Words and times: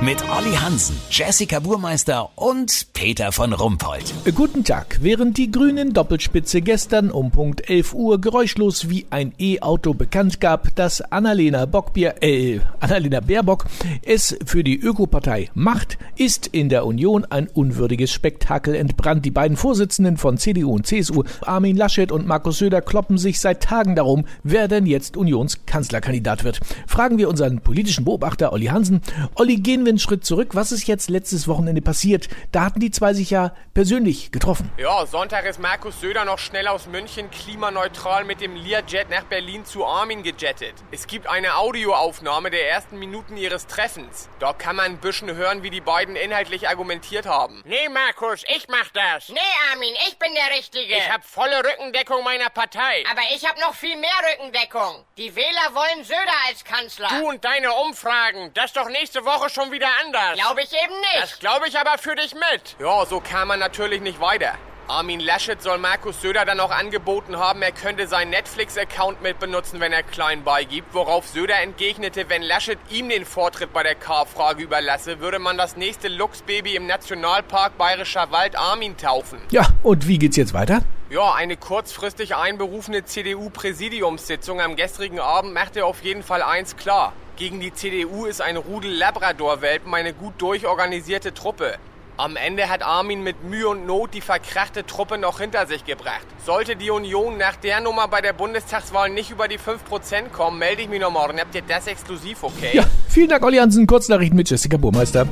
Mit 0.00 0.22
Olli 0.28 0.52
Hansen, 0.54 0.96
Jessica 1.08 1.60
Burmeister 1.60 2.28
und 2.34 2.88
Peter 2.92 3.32
von 3.32 3.52
Rumpold. 3.52 4.12
Guten 4.34 4.62
Tag. 4.62 4.98
Während 5.00 5.38
die 5.38 5.50
Grünen 5.50 5.94
Doppelspitze 5.94 6.60
gestern 6.60 7.10
um 7.10 7.30
Punkt 7.30 7.70
11 7.70 7.94
Uhr 7.94 8.20
geräuschlos 8.20 8.90
wie 8.90 9.06
ein 9.10 9.32
E-Auto 9.38 9.94
bekannt 9.94 10.40
gab, 10.40 10.74
dass 10.74 11.00
Annalena 11.00 11.64
Bockbier, 11.64 12.16
äh, 12.22 12.58
Annalena 12.80 13.20
Baerbock 13.20 13.66
es 14.02 14.36
für 14.44 14.64
die 14.64 14.78
Ökopartei 14.78 15.48
macht, 15.54 15.96
ist 16.16 16.48
in 16.48 16.68
der 16.68 16.84
Union 16.84 17.24
ein 17.24 17.48
unwürdiges 17.48 18.12
Spektakel 18.12 18.74
entbrannt. 18.74 19.24
Die 19.24 19.30
beiden 19.30 19.56
Vorsitzenden 19.56 20.18
von 20.18 20.36
CDU 20.36 20.74
und 20.74 20.86
CSU, 20.86 21.22
Armin 21.42 21.76
Laschet 21.76 22.12
und 22.12 22.26
Markus 22.26 22.58
Söder, 22.58 22.82
kloppen 22.82 23.16
sich 23.16 23.40
seit 23.40 23.62
Tagen 23.62 23.94
darum, 23.94 24.26
wer 24.42 24.68
denn 24.68 24.86
jetzt 24.86 25.16
Unionskanzlerkandidat 25.16 26.44
wird. 26.44 26.60
Fragen 26.86 27.16
wir 27.16 27.30
unseren 27.30 27.60
politischen 27.60 28.04
Beobachter 28.04 28.52
Olli 28.52 28.66
Hansen. 28.66 29.00
Olli, 29.36 29.56
gehen 29.56 29.83
wir 29.84 29.90
einen 29.90 29.98
Schritt 29.98 30.24
zurück. 30.24 30.50
Was 30.54 30.72
ist 30.72 30.86
jetzt 30.86 31.10
letztes 31.10 31.48
Wochenende 31.48 31.82
passiert? 31.82 32.28
Da 32.52 32.62
hatten 32.64 32.80
die 32.80 32.90
zwei 32.90 33.14
sich 33.14 33.30
ja 33.30 33.54
persönlich 33.74 34.32
getroffen. 34.32 34.70
Ja, 34.78 35.04
Sonntag 35.06 35.44
ist 35.44 35.58
Markus 35.60 36.00
Söder 36.00 36.24
noch 36.24 36.38
schnell 36.38 36.68
aus 36.68 36.86
München 36.86 37.30
klimaneutral 37.30 38.24
mit 38.24 38.40
dem 38.40 38.56
Learjet 38.56 39.10
nach 39.10 39.24
Berlin 39.24 39.64
zu 39.64 39.84
Armin 39.84 40.22
gejettet. 40.22 40.74
Es 40.90 41.06
gibt 41.06 41.26
eine 41.26 41.56
Audioaufnahme 41.56 42.50
der 42.50 42.70
ersten 42.70 42.98
Minuten 42.98 43.36
ihres 43.36 43.66
Treffens. 43.66 44.28
Da 44.38 44.52
kann 44.52 44.76
man 44.76 44.86
ein 44.86 44.98
bisschen 44.98 45.34
hören, 45.34 45.62
wie 45.62 45.70
die 45.70 45.80
beiden 45.80 46.16
inhaltlich 46.16 46.68
argumentiert 46.68 47.26
haben. 47.26 47.62
Nee, 47.66 47.88
Markus, 47.88 48.42
ich 48.54 48.66
mach 48.68 48.88
das. 48.92 49.28
Nee, 49.28 49.38
Armin, 49.72 49.94
ich 50.08 50.18
bin 50.18 50.32
der 50.34 50.56
Richtige. 50.56 50.94
Ich 50.94 51.10
hab 51.10 51.24
volle 51.24 51.58
Rückendeckung 51.58 52.22
meiner 52.24 52.50
Partei. 52.50 53.04
Aber 53.10 53.22
ich 53.34 53.46
hab 53.46 53.58
noch 53.60 53.74
viel 53.74 53.96
mehr 53.96 54.10
Rückendeckung. 54.32 55.04
Die 55.16 55.34
Wähler 55.34 55.74
wollen 55.74 56.04
Söder 56.04 56.38
als 56.48 56.64
Kanzler. 56.64 57.08
Du 57.18 57.28
und 57.28 57.44
deine 57.44 57.72
Umfragen, 57.72 58.50
das 58.54 58.66
ist 58.66 58.76
doch 58.76 58.88
nächste 58.88 59.24
Woche 59.24 59.50
schon 59.50 59.70
wieder 59.72 59.73
anders. 59.82 60.34
Glaube 60.34 60.62
ich 60.62 60.72
eben 60.72 61.00
nicht. 61.00 61.22
Das 61.22 61.38
glaube 61.38 61.68
ich 61.68 61.78
aber 61.78 61.98
für 61.98 62.14
dich 62.14 62.34
mit. 62.34 62.76
Ja, 62.78 63.04
so 63.06 63.20
kam 63.20 63.48
man 63.48 63.58
natürlich 63.58 64.00
nicht 64.00 64.20
weiter. 64.20 64.54
Armin 64.86 65.20
Laschet 65.20 65.62
soll 65.62 65.78
Markus 65.78 66.20
Söder 66.20 66.44
dann 66.44 66.60
auch 66.60 66.70
angeboten 66.70 67.38
haben, 67.38 67.62
er 67.62 67.72
könnte 67.72 68.06
seinen 68.06 68.30
Netflix-Account 68.30 69.22
mit 69.22 69.38
benutzen, 69.38 69.80
wenn 69.80 69.94
er 69.94 70.02
klein 70.02 70.44
beigibt, 70.44 70.92
worauf 70.92 71.26
Söder 71.26 71.58
entgegnete, 71.62 72.28
wenn 72.28 72.42
Laschet 72.42 72.78
ihm 72.90 73.08
den 73.08 73.24
Vortritt 73.24 73.72
bei 73.72 73.82
der 73.82 73.94
K-Frage 73.94 74.62
überlasse, 74.62 75.20
würde 75.20 75.38
man 75.38 75.56
das 75.56 75.76
nächste 75.76 76.08
Luchsbaby 76.08 76.76
im 76.76 76.86
Nationalpark 76.86 77.78
Bayerischer 77.78 78.30
Wald 78.30 78.56
Armin 78.56 78.98
taufen. 78.98 79.38
Ja, 79.50 79.66
und 79.82 80.06
wie 80.06 80.18
geht's 80.18 80.36
jetzt 80.36 80.52
weiter? 80.52 80.82
Ja, 81.08 81.32
eine 81.32 81.56
kurzfristig 81.56 82.36
einberufene 82.36 83.06
CDU-Präsidiumssitzung 83.06 84.60
am 84.60 84.76
gestrigen 84.76 85.18
Abend 85.18 85.54
machte 85.54 85.86
auf 85.86 86.02
jeden 86.02 86.22
Fall 86.22 86.42
eins 86.42 86.76
klar. 86.76 87.14
Gegen 87.36 87.58
die 87.58 87.72
CDU 87.72 88.26
ist 88.26 88.42
ein 88.42 88.58
Rudel 88.58 88.92
Labrador-Welpen 88.92 89.94
eine 89.94 90.12
gut 90.12 90.34
durchorganisierte 90.38 91.32
Truppe. 91.32 91.78
Am 92.16 92.36
Ende 92.36 92.68
hat 92.68 92.84
Armin 92.84 93.24
mit 93.24 93.42
Mühe 93.42 93.68
und 93.68 93.86
Not 93.86 94.14
die 94.14 94.20
verkrachte 94.20 94.86
Truppe 94.86 95.18
noch 95.18 95.40
hinter 95.40 95.66
sich 95.66 95.84
gebracht. 95.84 96.24
Sollte 96.46 96.76
die 96.76 96.90
Union 96.90 97.38
nach 97.38 97.56
der 97.56 97.80
Nummer 97.80 98.06
bei 98.06 98.20
der 98.20 98.32
Bundestagswahl 98.32 99.10
nicht 99.10 99.32
über 99.32 99.48
die 99.48 99.58
5% 99.58 100.28
kommen, 100.28 100.60
melde 100.60 100.82
ich 100.82 100.88
mich 100.88 101.00
noch 101.00 101.10
morgen. 101.10 101.40
Habt 101.40 101.56
ihr 101.56 101.62
das 101.62 101.88
exklusiv, 101.88 102.44
okay? 102.44 102.70
Ja, 102.72 102.84
vielen 103.08 103.30
Dank, 103.30 103.44
Olli 103.44 103.56
Hansen. 103.56 103.88
Kurznachrichten 103.88 104.36
mit 104.36 104.48
Jessica 104.48 104.76
Burmeister. 104.76 105.26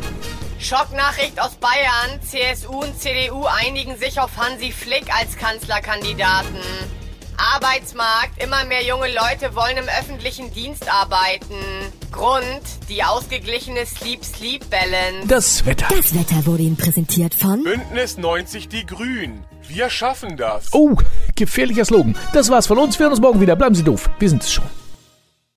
Schocknachricht 0.58 1.41
aus 1.41 1.55
Bayern. 1.55 2.20
CSU 2.20 2.80
und 2.80 3.00
CDU 3.00 3.44
einigen 3.44 3.97
sich 3.97 4.19
auf 4.19 4.36
Hansi 4.36 4.72
Flick 4.72 5.05
als 5.16 5.36
Kanzlerkandidaten. 5.36 6.58
Arbeitsmarkt. 7.36 8.42
Immer 8.42 8.64
mehr 8.64 8.83
junge 8.83 9.08
Leute 9.08 9.55
wollen 9.55 9.77
im 9.77 9.88
öffentlichen 9.88 10.52
Dienst 10.52 10.91
arbeiten. 10.92 11.56
Grund, 12.11 12.62
die 12.88 13.02
ausgeglichene 13.02 13.86
Sleep-Sleep-Balance. 13.86 15.28
Das 15.28 15.64
Wetter. 15.66 15.86
Das 15.88 16.14
Wetter 16.14 16.47
wurde 16.47 16.62
Ihnen 16.62 16.77
präsentiert 16.77 17.34
von 17.34 17.62
Bündnis 17.65 18.19
90 18.19 18.69
Die 18.69 18.87
Grünen. 18.87 19.44
Wir 19.69 19.88
schaffen 19.91 20.37
das. 20.37 20.69
Oh, 20.72 20.97
gefährlicher 21.34 21.84
Slogan. 21.84 22.16
Das 22.32 22.50
war's 22.50 22.66
von 22.66 22.78
uns. 22.78 22.98
Wir 22.98 23.04
hören 23.04 23.12
uns 23.12 23.21
morgen 23.21 23.41
wieder. 23.41 23.56
Bleiben 23.56 23.75
Sie 23.75 23.84
doof. 23.84 24.10
Wir 24.19 24.28
sind 24.28 24.42
es 24.42 24.53
schon. 24.53 24.65